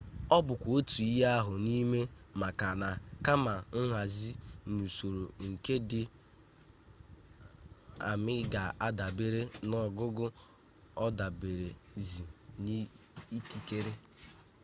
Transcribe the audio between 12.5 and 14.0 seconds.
n'ikikere